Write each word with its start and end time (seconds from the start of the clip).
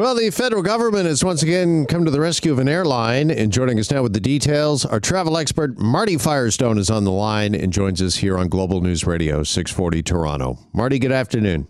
Well, 0.00 0.14
the 0.14 0.30
federal 0.30 0.62
government 0.62 1.06
has 1.06 1.24
once 1.24 1.42
again 1.42 1.84
come 1.84 2.04
to 2.04 2.10
the 2.12 2.20
rescue 2.20 2.52
of 2.52 2.60
an 2.60 2.68
airline. 2.68 3.32
And 3.32 3.52
joining 3.52 3.80
us 3.80 3.90
now 3.90 4.04
with 4.04 4.12
the 4.12 4.20
details, 4.20 4.84
our 4.84 5.00
travel 5.00 5.36
expert 5.36 5.76
Marty 5.76 6.16
Firestone 6.16 6.78
is 6.78 6.88
on 6.88 7.02
the 7.02 7.10
line 7.10 7.52
and 7.52 7.72
joins 7.72 8.00
us 8.00 8.14
here 8.14 8.38
on 8.38 8.48
Global 8.48 8.80
News 8.80 9.04
Radio 9.08 9.42
640 9.42 10.04
Toronto. 10.04 10.56
Marty, 10.72 11.00
good 11.00 11.10
afternoon. 11.10 11.66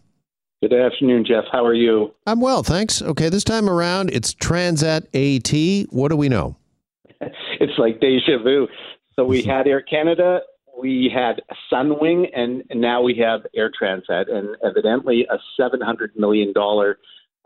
Good 0.61 0.75
afternoon, 0.75 1.25
Jeff. 1.25 1.45
How 1.51 1.64
are 1.64 1.72
you? 1.72 2.14
I'm 2.27 2.43
well, 2.43 2.62
thanks. 2.62 3.01
Okay, 3.01 3.30
this 3.30 3.45
time 3.45 3.67
around, 3.67 4.10
it's 4.13 4.35
Transat 4.35 5.06
AT. 5.15 5.88
What 5.90 6.08
do 6.08 6.17
we 6.17 6.29
know? 6.29 6.54
it's 7.22 7.79
like 7.79 7.99
deja 7.99 8.42
vu. 8.45 8.69
So 9.17 9.24
we 9.24 9.42
had 9.42 9.67
Air 9.67 9.81
Canada, 9.81 10.40
we 10.79 11.10
had 11.15 11.40
Sunwing, 11.72 12.26
and 12.37 12.63
now 12.74 13.01
we 13.01 13.15
have 13.24 13.47
Air 13.56 13.71
Transat, 13.71 14.31
and 14.31 14.54
evidently 14.63 15.26
a 15.31 15.38
$700 15.58 16.09
million 16.15 16.52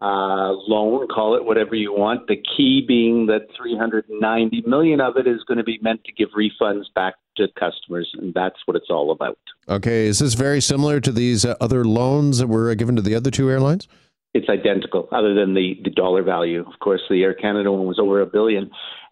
uh, 0.02 0.52
loan, 0.66 1.06
call 1.06 1.36
it 1.36 1.44
whatever 1.44 1.76
you 1.76 1.92
want. 1.92 2.26
The 2.26 2.36
key 2.56 2.84
being 2.86 3.26
that 3.26 3.46
390 3.56 4.64
million 4.66 5.00
of 5.00 5.16
it 5.16 5.28
is 5.28 5.44
going 5.46 5.58
to 5.58 5.64
be 5.64 5.78
meant 5.80 6.02
to 6.04 6.12
give 6.12 6.30
refunds 6.30 6.86
back 6.94 7.14
to 7.36 7.46
customers, 7.58 8.10
and 8.14 8.34
that's 8.34 8.56
what 8.64 8.76
it's 8.76 8.90
all 8.90 9.12
about. 9.12 9.38
Okay, 9.68 10.06
is 10.06 10.18
this 10.18 10.34
very 10.34 10.60
similar 10.60 11.00
to 11.00 11.12
these 11.12 11.44
uh, 11.44 11.54
other 11.60 11.84
loans 11.84 12.38
that 12.38 12.48
were 12.48 12.74
given 12.74 12.96
to 12.96 13.02
the 13.02 13.14
other 13.14 13.30
two 13.30 13.48
airlines? 13.48 13.86
It's 14.34 14.48
identical, 14.48 15.08
other 15.12 15.34
than 15.34 15.54
the, 15.54 15.78
the 15.84 15.90
dollar 15.90 16.22
value. 16.22 16.60
Of 16.66 16.80
course, 16.80 17.02
the 17.08 17.22
Air 17.22 17.34
Canada 17.34 17.70
one 17.70 17.86
was 17.86 18.00
over 18.00 18.22
a 18.22 18.26
billion, 18.26 18.64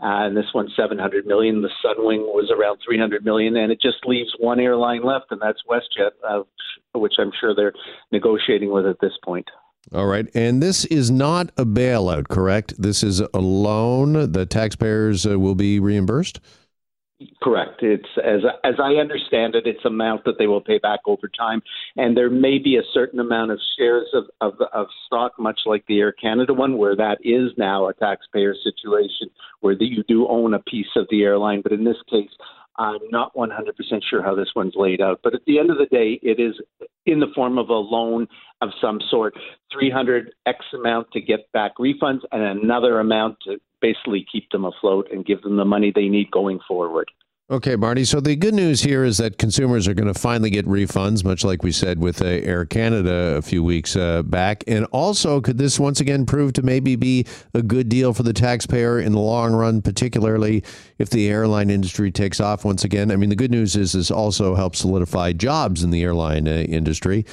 uh, 0.02 0.27
and 0.27 0.37
this 0.37 0.46
one 0.52 0.68
700 0.74 1.24
million. 1.24 1.62
The 1.62 1.70
Sunwing 1.84 2.24
was 2.34 2.51
around 2.51 2.79
300 2.84 3.24
million, 3.24 3.57
and 3.57 3.70
it 3.70 3.80
just 3.80 3.98
leaves 4.07 4.30
one 4.41 4.59
airline 4.59 5.04
left, 5.04 5.27
and 5.30 5.41
that's 5.41 5.60
WestJet, 5.70 6.12
uh, 6.29 6.43
which 6.95 7.15
I'm 7.18 7.30
sure 7.38 7.54
they're 7.54 7.74
negotiating 8.10 8.73
with 8.73 8.87
at 8.87 9.01
this 9.01 9.12
point. 9.23 9.46
All 9.93 10.07
right. 10.07 10.29
And 10.34 10.62
this 10.62 10.84
is 10.84 11.11
not 11.11 11.51
a 11.57 11.65
bailout, 11.65 12.29
correct? 12.29 12.80
This 12.80 13.02
is 13.02 13.21
a 13.21 13.38
loan. 13.38 14.33
The 14.33 14.47
taxpayers 14.47 15.27
uh, 15.27 15.38
will 15.38 15.54
be 15.57 15.80
reimbursed? 15.80 16.41
Correct. 17.43 17.82
It's 17.82 18.09
as 18.24 18.40
as 18.65 18.74
I 18.82 18.95
understand 18.95 19.54
it, 19.54 19.66
it's 19.66 19.85
amount 19.85 20.24
that 20.24 20.37
they 20.38 20.46
will 20.46 20.63
pay 20.63 20.79
back 20.79 21.01
over 21.07 21.29
time, 21.29 21.63
and 21.96 22.16
there 22.16 22.30
may 22.30 22.59
be 22.59 22.76
a 22.76 22.82
certain 22.95 23.21
amount 23.21 23.51
of 23.51 23.60
shares 23.79 24.09
of, 24.15 24.24
of 24.40 24.54
of 24.73 24.87
stock, 25.07 25.32
much 25.38 25.60
like 25.66 25.85
the 25.87 26.01
Air 26.01 26.13
Canada 26.13 26.54
one, 26.54 26.79
where 26.79 26.96
that 26.96 27.18
is 27.23 27.52
now 27.59 27.88
a 27.88 27.95
taxpayer 27.95 28.54
situation 28.54 29.29
where 29.60 29.74
you 29.79 30.02
do 30.09 30.26
own 30.29 30.54
a 30.54 30.60
piece 30.60 30.96
of 30.96 31.07
the 31.10 31.23
airline. 31.23 31.60
But 31.60 31.73
in 31.73 31.85
this 31.85 31.98
case, 32.10 32.30
I'm 32.76 33.01
not 33.10 33.35
100% 33.35 33.51
sure 34.09 34.23
how 34.23 34.35
this 34.35 34.52
one's 34.57 34.74
laid 34.74 35.02
out, 35.02 35.21
but 35.23 35.35
at 35.35 35.45
the 35.46 35.59
end 35.59 35.71
of 35.71 35.76
the 35.76 35.87
day, 35.87 36.18
it 36.23 36.41
is 36.41 36.54
in 37.04 37.21
the 37.21 37.26
form 37.35 37.59
of 37.59 37.68
a 37.68 37.74
loan 37.74 38.26
of 38.63 38.71
some 38.80 39.01
sort, 39.10 39.35
300 39.73 40.32
X 40.46 40.65
amount 40.73 41.10
to 41.13 41.21
get 41.21 41.52
back 41.52 41.73
refunds 41.79 42.21
and 42.32 42.43
another 42.43 43.01
amount 43.01 43.37
to 43.45 43.59
basically 43.80 44.26
keep 44.30 44.50
them 44.50 44.64
afloat 44.64 45.09
and 45.12 45.24
give 45.24 45.42
them 45.42 45.56
the 45.56 45.64
money 45.64 45.92
they 45.95 46.09
need 46.09 46.30
going 46.30 46.60
forward. 46.66 47.10
Okay, 47.50 47.74
Marty. 47.74 48.04
So 48.04 48.20
the 48.20 48.36
good 48.36 48.54
news 48.54 48.80
here 48.82 49.02
is 49.02 49.18
that 49.18 49.36
consumers 49.36 49.88
are 49.88 49.95
going 49.95 50.06
to 50.06 50.16
finally 50.16 50.50
get 50.50 50.66
refunds, 50.66 51.24
much 51.24 51.42
like 51.42 51.64
we 51.64 51.73
said 51.73 51.98
with 51.98 52.23
uh, 52.23 52.26
Air 52.26 52.64
Canada 52.64 53.34
a 53.36 53.42
few 53.42 53.64
weeks 53.64 53.96
uh, 53.96 54.23
back. 54.23 54.62
And 54.68 54.86
also, 54.92 55.40
could 55.40 55.58
this 55.58 55.80
once 55.80 55.98
again 55.98 56.26
prove 56.26 56.52
to 56.52 56.62
maybe 56.62 56.95
be 56.95 57.26
a 57.52 57.60
good 57.60 57.88
deal 57.88 58.14
for 58.14 58.23
the 58.23 58.32
taxpayer 58.32 59.01
in 59.01 59.10
the 59.10 59.18
long 59.18 59.52
run, 59.52 59.82
particularly 59.82 60.62
if 61.01 61.10
the 61.10 61.28
airline 61.28 61.70
industry 61.70 62.12
takes 62.12 62.38
off 62.38 62.64
once 62.64 62.84
again? 62.84 63.10
I 63.10 63.16
mean, 63.16 63.30
the 63.30 63.36
good 63.36 63.51
news 63.51 63.74
is 63.74 63.95
this 63.95 64.12
also 64.12 64.54
helps 64.54 64.78
solidify 64.78 65.32
jobs 65.32 65.82
in 65.82 65.91
the 65.91 66.04
airline 66.04 66.47
uh, 66.47 66.53
industry. 66.53 67.26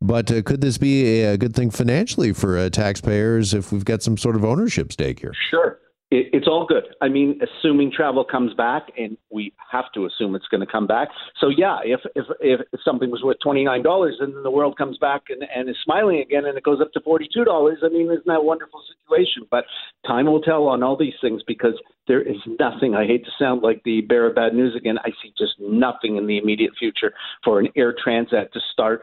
But 0.00 0.32
uh, 0.32 0.40
could 0.40 0.62
this 0.62 0.78
be 0.78 1.24
a, 1.24 1.36
good 1.36 1.54
thing 1.54 1.70
financially 1.70 2.32
for 2.32 2.56
uh, 2.56 2.70
taxpayers 2.70 3.52
if 3.52 3.70
we've 3.70 3.84
got 3.84 4.02
some 4.02 4.16
sort 4.16 4.34
of 4.34 4.46
ownership 4.46 4.92
stake 4.92 5.20
here? 5.20 5.34
Sure 5.50 5.78
it, 6.10 6.28
it's 6.32 6.46
all 6.46 6.66
good. 6.66 6.84
I 7.02 7.08
mean, 7.08 7.38
assuming 7.42 7.92
travel 7.94 8.24
comes 8.24 8.54
back, 8.54 8.84
and 8.96 9.16
we 9.30 9.52
have 9.70 9.92
to 9.94 10.06
assume 10.06 10.34
it's 10.34 10.46
going 10.46 10.60
to 10.60 10.66
come 10.66 10.86
back. 10.86 11.08
So 11.40 11.48
yeah, 11.54 11.78
if 11.84 12.00
if 12.14 12.24
if 12.40 12.80
something 12.84 13.10
was 13.10 13.22
worth 13.22 13.36
twenty 13.42 13.64
nine 13.64 13.82
dollars, 13.82 14.16
and 14.20 14.34
then 14.34 14.42
the 14.42 14.50
world 14.50 14.78
comes 14.78 14.96
back 14.98 15.24
and, 15.28 15.42
and 15.54 15.68
is 15.68 15.76
smiling 15.84 16.20
again, 16.20 16.46
and 16.46 16.56
it 16.56 16.64
goes 16.64 16.80
up 16.80 16.92
to 16.92 17.00
forty 17.00 17.28
two 17.32 17.44
dollars, 17.44 17.78
I 17.84 17.88
mean, 17.88 18.06
isn't 18.06 18.26
that 18.26 18.38
a 18.38 18.42
wonderful 18.42 18.80
situation? 19.04 19.42
But 19.50 19.64
time 20.06 20.26
will 20.26 20.40
tell 20.40 20.64
on 20.64 20.82
all 20.82 20.96
these 20.96 21.14
things 21.20 21.42
because 21.46 21.74
there 22.06 22.22
is 22.22 22.38
nothing. 22.58 22.94
I 22.94 23.06
hate 23.06 23.24
to 23.26 23.30
sound 23.38 23.62
like 23.62 23.82
the 23.84 24.00
bearer 24.02 24.28
of 24.28 24.36
bad 24.36 24.54
news 24.54 24.74
again. 24.74 24.96
I 25.04 25.10
see 25.22 25.32
just 25.36 25.54
nothing 25.60 26.16
in 26.16 26.26
the 26.26 26.38
immediate 26.38 26.72
future 26.78 27.12
for 27.44 27.60
an 27.60 27.68
air 27.76 27.94
transat 27.94 28.52
to 28.52 28.60
start 28.72 29.02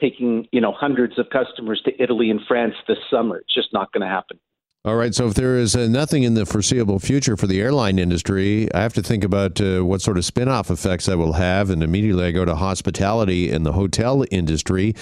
taking 0.00 0.46
you 0.52 0.60
know 0.60 0.72
hundreds 0.72 1.18
of 1.18 1.26
customers 1.30 1.82
to 1.84 2.02
Italy 2.02 2.30
and 2.30 2.40
France 2.46 2.74
this 2.86 2.98
summer. 3.10 3.38
It's 3.38 3.54
just 3.54 3.72
not 3.72 3.92
going 3.92 4.02
to 4.02 4.08
happen. 4.08 4.38
All 4.84 4.96
right. 4.96 5.14
So 5.14 5.26
if 5.26 5.34
there 5.34 5.58
is 5.58 5.74
uh, 5.74 5.88
nothing 5.88 6.22
in 6.22 6.34
the 6.34 6.46
foreseeable 6.46 6.98
future 6.98 7.36
for 7.36 7.46
the 7.46 7.60
airline 7.60 7.98
industry, 7.98 8.72
I 8.72 8.80
have 8.80 8.94
to 8.94 9.02
think 9.02 9.24
about 9.24 9.60
uh, 9.60 9.84
what 9.84 10.00
sort 10.00 10.16
of 10.16 10.24
spin-off 10.24 10.70
effects 10.70 11.06
that 11.06 11.18
will 11.18 11.34
have. 11.34 11.68
And 11.68 11.82
immediately 11.82 12.24
I 12.24 12.30
go 12.30 12.44
to 12.44 12.54
hospitality 12.54 13.50
and 13.50 13.66
the 13.66 13.72
hotel 13.72 14.24
industry. 14.30 14.94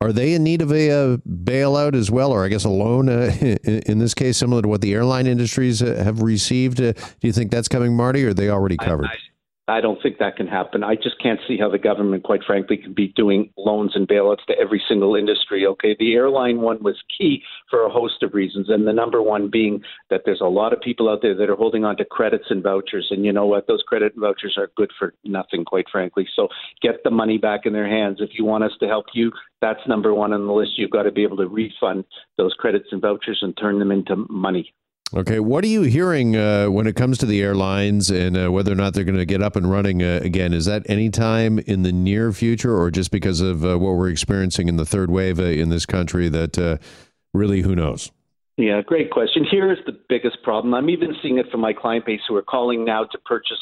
Are 0.00 0.12
they 0.12 0.34
in 0.34 0.42
need 0.42 0.62
of 0.62 0.72
a, 0.72 0.90
uh, 0.90 1.16
bailout 1.18 1.94
as 1.94 2.10
well, 2.10 2.32
or 2.32 2.44
I 2.44 2.48
guess 2.48 2.64
a 2.64 2.68
loan 2.68 3.08
uh, 3.08 3.32
in, 3.64 4.00
this 4.00 4.14
case, 4.14 4.36
similar 4.36 4.62
to 4.62 4.66
what 4.66 4.80
the 4.80 4.92
airline 4.94 5.28
industries 5.28 5.80
uh, 5.80 6.02
have 6.02 6.22
received? 6.22 6.80
Uh, 6.80 6.92
do 6.92 7.28
you 7.28 7.32
think 7.32 7.52
that's 7.52 7.68
coming, 7.68 7.94
Marty, 7.94 8.24
or 8.24 8.30
are 8.30 8.34
they 8.34 8.50
already 8.50 8.76
covered? 8.76 9.06
I, 9.06 9.10
I, 9.10 9.18
I 9.72 9.80
don't 9.80 10.02
think 10.02 10.18
that 10.18 10.36
can 10.36 10.46
happen. 10.46 10.84
I 10.84 10.96
just 10.96 11.18
can't 11.18 11.40
see 11.48 11.56
how 11.56 11.70
the 11.70 11.78
government, 11.78 12.24
quite 12.24 12.44
frankly, 12.46 12.76
can 12.76 12.92
be 12.92 13.08
doing 13.08 13.50
loans 13.56 13.92
and 13.94 14.06
bailouts 14.06 14.44
to 14.48 14.58
every 14.60 14.82
single 14.86 15.16
industry. 15.16 15.66
Okay, 15.66 15.96
the 15.98 16.12
airline 16.12 16.60
one 16.60 16.82
was 16.82 17.02
key 17.16 17.42
for 17.70 17.86
a 17.86 17.90
host 17.90 18.22
of 18.22 18.34
reasons, 18.34 18.68
and 18.68 18.86
the 18.86 18.92
number 18.92 19.22
one 19.22 19.48
being 19.48 19.82
that 20.10 20.22
there's 20.26 20.42
a 20.42 20.46
lot 20.46 20.74
of 20.74 20.82
people 20.82 21.08
out 21.08 21.20
there 21.22 21.34
that 21.34 21.48
are 21.48 21.56
holding 21.56 21.86
on 21.86 21.96
to 21.96 22.04
credits 22.04 22.44
and 22.50 22.62
vouchers, 22.62 23.08
and 23.10 23.24
you 23.24 23.32
know 23.32 23.46
what? 23.46 23.66
Those 23.66 23.82
credit 23.82 24.12
vouchers 24.14 24.58
are 24.58 24.70
good 24.76 24.90
for 24.98 25.14
nothing, 25.24 25.64
quite 25.64 25.86
frankly. 25.90 26.28
So 26.36 26.48
get 26.82 27.02
the 27.02 27.10
money 27.10 27.38
back 27.38 27.60
in 27.64 27.72
their 27.72 27.88
hands. 27.88 28.18
If 28.20 28.38
you 28.38 28.44
want 28.44 28.64
us 28.64 28.72
to 28.80 28.86
help 28.88 29.06
you, 29.14 29.32
that's 29.62 29.80
number 29.88 30.12
one 30.12 30.34
on 30.34 30.46
the 30.46 30.52
list. 30.52 30.72
You've 30.76 30.90
got 30.90 31.04
to 31.04 31.12
be 31.12 31.22
able 31.22 31.38
to 31.38 31.46
refund 31.46 32.04
those 32.36 32.52
credits 32.58 32.88
and 32.92 33.00
vouchers 33.00 33.38
and 33.40 33.56
turn 33.56 33.78
them 33.78 33.90
into 33.90 34.16
money. 34.28 34.74
Okay, 35.14 35.40
what 35.40 35.62
are 35.62 35.68
you 35.68 35.82
hearing 35.82 36.36
uh, 36.36 36.70
when 36.70 36.86
it 36.86 36.96
comes 36.96 37.18
to 37.18 37.26
the 37.26 37.42
airlines 37.42 38.10
and 38.10 38.34
uh, 38.34 38.50
whether 38.50 38.72
or 38.72 38.74
not 38.74 38.94
they're 38.94 39.04
going 39.04 39.18
to 39.18 39.26
get 39.26 39.42
up 39.42 39.56
and 39.56 39.70
running 39.70 40.02
uh, 40.02 40.20
again? 40.22 40.54
Is 40.54 40.64
that 40.64 40.88
any 40.88 41.10
time 41.10 41.58
in 41.58 41.82
the 41.82 41.92
near 41.92 42.32
future, 42.32 42.74
or 42.74 42.90
just 42.90 43.10
because 43.10 43.42
of 43.42 43.62
uh, 43.62 43.78
what 43.78 43.96
we're 43.96 44.08
experiencing 44.08 44.68
in 44.68 44.76
the 44.76 44.86
third 44.86 45.10
wave 45.10 45.38
uh, 45.38 45.42
in 45.42 45.68
this 45.68 45.84
country? 45.84 46.30
That 46.30 46.58
uh, 46.58 46.78
really, 47.34 47.60
who 47.60 47.76
knows? 47.76 48.10
Yeah, 48.56 48.80
great 48.80 49.10
question. 49.10 49.44
Here 49.44 49.70
is 49.70 49.78
the 49.84 49.98
biggest 50.08 50.42
problem. 50.42 50.72
I'm 50.72 50.88
even 50.88 51.14
seeing 51.20 51.36
it 51.36 51.50
from 51.50 51.60
my 51.60 51.74
client 51.74 52.06
base 52.06 52.22
who 52.26 52.34
are 52.36 52.42
calling 52.42 52.82
now 52.82 53.04
to 53.04 53.18
purchase 53.18 53.60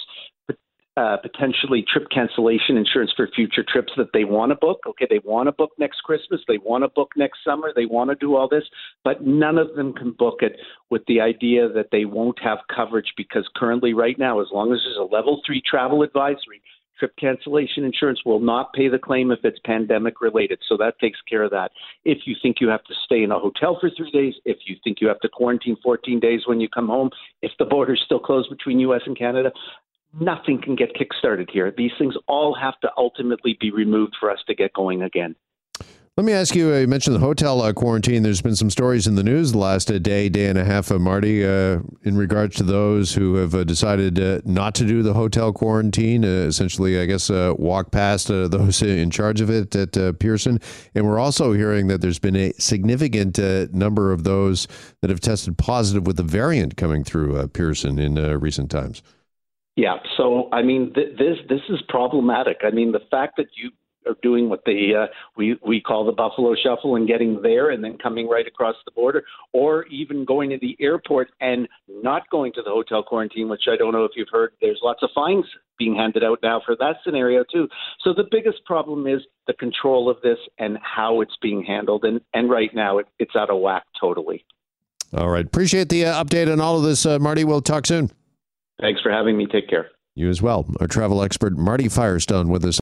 uh, 0.97 1.17
potentially 1.19 1.85
trip 1.91 2.09
cancellation 2.13 2.77
insurance 2.77 3.13
for 3.17 3.29
future 3.35 3.65
trips 3.67 3.93
that 3.97 4.09
they 4.13 4.25
want 4.25 4.51
to 4.51 4.57
book. 4.57 4.81
Okay, 4.87 5.07
they 5.09 5.21
want 5.25 5.47
to 5.47 5.53
book 5.53 5.71
next 5.79 6.01
Christmas, 6.03 6.41
they 6.49 6.59
want 6.59 6.83
to 6.83 6.89
book 6.89 7.11
next 7.17 7.39
summer, 7.45 7.73
they 7.75 7.87
want 7.87 8.11
to 8.11 8.17
do 8.17 8.35
all 8.35 8.49
this, 8.49 8.65
but 9.05 9.25
none 9.25 9.57
of 9.57 9.75
them 9.77 9.93
can 9.93 10.13
book 10.13 10.39
it 10.41 10.57
with 10.91 11.03
the 11.07 11.21
idea 11.21 11.69
that 11.69 11.89
they 11.93 12.05
won't 12.05 12.39
have 12.43 12.59
coverage 12.75 13.13
because 13.17 13.49
currently, 13.57 13.95
right 13.95 14.19
now, 14.19 14.41
as 14.41 14.49
long 14.53 14.73
as 14.73 14.81
there's 14.85 14.99
a 14.99 15.15
level 15.15 15.41
three 15.47 15.63
travel 15.65 16.03
advisory, 16.03 16.61
trip 16.99 17.15
cancellation 17.19 17.85
insurance 17.85 18.21
will 18.27 18.41
not 18.41 18.73
pay 18.75 18.89
the 18.89 18.99
claim 18.99 19.31
if 19.31 19.39
it's 19.43 19.59
pandemic 19.65 20.21
related. 20.21 20.59
So 20.69 20.77
that 20.77 20.99
takes 21.01 21.19
care 21.29 21.43
of 21.43 21.51
that. 21.51 21.71
If 22.05 22.19
you 22.27 22.37
think 22.43 22.57
you 22.61 22.69
have 22.69 22.85
to 22.85 22.95
stay 23.07 23.23
in 23.23 23.33
a 23.33 23.39
hotel 23.39 23.79
for 23.81 23.91
three 23.97 24.11
days, 24.11 24.35
if 24.45 24.59
you 24.67 24.77
think 24.85 24.99
you 25.01 25.09
have 25.09 25.21
to 25.21 25.29
quarantine 25.29 25.77
14 25.83 26.21
days 26.21 26.43
when 26.47 26.61
you 26.61 26.69
come 26.69 26.89
home, 26.89 27.11
if 27.43 27.53
the 27.59 27.65
border's 27.65 28.03
still 28.05 28.21
closed 28.21 28.51
between 28.51 28.79
U.S. 28.81 29.01
and 29.07 29.19
Canada, 29.19 29.51
nothing 30.19 30.61
can 30.63 30.77
get 30.77 30.91
kickstarted 30.95 31.51
here. 31.51 31.73
These 31.77 31.93
things 31.99 32.15
all 32.27 32.55
have 32.55 32.79
to 32.81 32.91
ultimately 32.97 33.57
be 33.61 33.71
removed 33.71 34.17
for 34.19 34.31
us 34.31 34.39
to 34.47 34.55
get 34.55 34.73
going 34.73 35.03
again. 35.03 35.37
Let 36.17 36.27
me 36.27 36.33
ask 36.35 36.55
you. 36.55 36.71
Uh, 36.71 36.79
you 36.81 36.87
mentioned 36.87 37.17
the 37.17 37.21
hotel 37.21 37.63
uh, 37.63 37.73
quarantine. 37.73 38.23
There's 38.23 38.43
been 38.43 38.55
some 38.57 38.69
stories 38.69 39.07
in 39.07 39.15
the 39.15 39.23
news 39.23 39.53
the 39.53 39.59
last 39.59 39.91
uh, 39.91 39.99
day, 39.99 40.29
day 40.29 40.49
and 40.49 40.59
a 40.59 40.65
half, 40.65 40.91
uh, 40.91 40.99
Marty, 40.99 41.43
uh, 41.43 41.79
in 42.03 42.17
regards 42.17 42.57
to 42.57 42.63
those 42.63 43.15
who 43.15 43.37
have 43.37 43.55
uh, 43.55 43.65
decided 43.65 44.45
not 44.45 44.75
to 44.75 44.85
do 44.85 45.03
the 45.03 45.15
hotel 45.15 45.51
quarantine. 45.53 46.25
essentially, 46.25 47.01
I 47.01 47.07
guess, 47.07 47.31
walk 47.31 47.91
past 47.93 48.29
those 48.29 48.83
in 48.83 49.11
charge 49.11 49.41
of 49.41 49.49
it 49.49 49.75
at 49.75 50.19
Pearson. 50.19 50.61
And 50.95 51.07
we're 51.07 51.19
also 51.19 51.53
hearing 51.53 51.87
that 51.87 52.03
there's 52.03 52.19
been 52.19 52.37
a 52.37 52.53
significant 52.59 53.39
number 53.73 54.13
of 54.13 54.25
those 54.25 54.69
that 55.01 55.09
have 55.09 55.21
tested 55.21 55.57
positive 55.57 56.07
with 56.07 56.19
the 56.19 56.23
variant 56.23 56.77
coming 56.77 57.03
through 57.03 57.49
Pearson 57.49 57.99
in 57.99 58.17
recent 58.41 58.71
times. 58.71 59.03
Yeah. 59.81 59.97
So 60.19 60.51
I 60.53 60.61
mean, 60.61 60.93
th- 60.93 61.17
this 61.17 61.39
this 61.49 61.63
is 61.71 61.81
problematic. 61.89 62.59
I 62.65 62.71
mean, 62.71 62.93
the 62.93 63.01
fact 63.11 63.39
that 63.39 63.47
you 63.57 63.71
are 64.07 64.15
doing 64.23 64.51
what 64.51 64.63
the 64.67 64.93
uh, 64.95 65.07
we 65.39 65.59
we 65.67 65.81
call 65.81 66.05
the 66.05 66.13
Buffalo 66.13 66.55
Shuffle 66.55 66.97
and 66.97 67.09
getting 67.09 67.41
there 67.41 67.71
and 67.71 67.83
then 67.83 67.97
coming 67.97 68.29
right 68.29 68.47
across 68.47 68.75
the 68.85 68.91
border, 68.91 69.25
or 69.55 69.87
even 69.87 70.27
going 70.27 70.51
to 70.51 70.59
the 70.59 70.77
airport 70.81 71.31
and 71.41 71.67
not 71.89 72.29
going 72.29 72.53
to 72.57 72.63
the 72.63 72.69
hotel 72.69 73.03
quarantine, 73.03 73.49
which 73.49 73.63
I 73.73 73.77
don't 73.79 73.95
know 73.95 74.05
if 74.05 74.11
you've 74.17 74.29
heard. 74.31 74.53
There's 74.61 74.81
lots 74.83 75.03
of 75.03 75.09
fines 75.15 75.47
being 75.79 75.97
handed 75.97 76.23
out 76.23 76.41
now 76.43 76.61
for 76.67 76.77
that 76.77 76.97
scenario 77.03 77.43
too. 77.51 77.67
So 78.05 78.13
the 78.13 78.29
biggest 78.31 78.63
problem 78.67 79.07
is 79.07 79.23
the 79.47 79.55
control 79.55 80.11
of 80.11 80.19
this 80.23 80.39
and 80.59 80.77
how 80.83 81.23
it's 81.23 81.39
being 81.41 81.65
handled, 81.65 82.05
and 82.05 82.21
and 82.35 82.51
right 82.51 82.75
now 82.75 82.99
it, 82.99 83.07
it's 83.19 83.35
out 83.35 83.49
of 83.49 83.59
whack 83.63 83.85
totally. 83.99 84.45
All 85.17 85.31
right. 85.31 85.47
Appreciate 85.47 85.89
the 85.89 86.05
uh, 86.05 86.23
update 86.23 86.53
on 86.53 86.61
all 86.61 86.77
of 86.77 86.83
this, 86.83 87.07
uh, 87.07 87.19
Marty. 87.19 87.45
We'll 87.45 87.63
talk 87.63 87.87
soon. 87.87 88.11
Thanks 88.81 89.01
for 89.01 89.11
having 89.11 89.37
me. 89.37 89.47
Take 89.47 89.69
care. 89.69 89.89
You 90.15 90.29
as 90.29 90.43
well. 90.43 90.67
Our 90.81 90.87
travel 90.87 91.23
expert, 91.23 91.57
Marty 91.57 91.89
Firestone, 91.89 92.49
with 92.49 92.65
us. 92.65 92.79